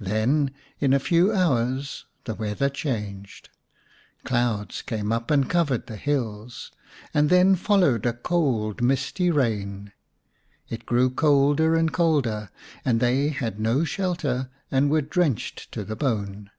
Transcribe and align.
Then 0.00 0.50
in 0.80 0.92
a 0.92 0.98
few 0.98 1.32
hours 1.32 2.04
the 2.24 2.34
weather 2.34 2.68
changed. 2.68 3.48
Clouds 4.24 4.82
came 4.82 5.12
up 5.12 5.30
and 5.30 5.48
covered 5.48 5.86
the 5.86 5.94
hills; 5.94 6.72
and 7.14 7.30
then 7.30 7.54
followed 7.54 8.04
a 8.04 8.12
cold 8.12 8.82
misty 8.82 9.30
rain. 9.30 9.92
It 10.68 10.84
grew 10.84 11.10
colder 11.10 11.76
and 11.76 11.92
colder, 11.92 12.50
and 12.84 12.98
they 12.98 13.28
had 13.28 13.60
no 13.60 13.84
shelter 13.84 14.50
and 14.68 14.90
were 14.90 15.00
drenched 15.00 15.70
to 15.70 15.84
the 15.84 15.94
bone. 15.94 16.50